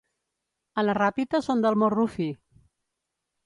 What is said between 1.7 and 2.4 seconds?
morro fi